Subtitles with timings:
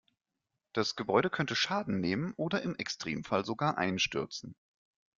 [0.73, 4.55] Das Gebäude könnte Schaden nehmen oder im Extremfall sogar einstürzen.